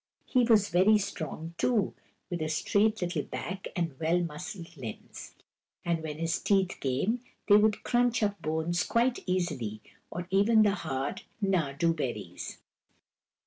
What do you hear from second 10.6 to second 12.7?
the hard nardoo berries.